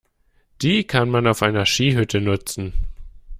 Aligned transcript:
Die 0.63 0.85
kann 0.87 1.09
man 1.11 1.27
auf 1.27 1.43
einer 1.43 1.67
Skihütte 1.67 2.21
nutzen. 2.21 2.73